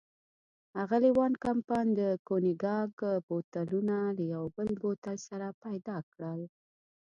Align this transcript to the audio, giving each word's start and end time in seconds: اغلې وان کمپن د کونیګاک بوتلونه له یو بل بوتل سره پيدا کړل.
اغلې 0.83 1.09
وان 1.17 1.33
کمپن 1.45 1.85
د 1.99 2.01
کونیګاک 2.27 2.95
بوتلونه 3.27 3.97
له 4.17 4.23
یو 4.33 4.43
بل 4.55 4.69
بوتل 4.81 5.17
سره 5.27 5.47
پيدا 5.63 5.97
کړل. 6.11 6.41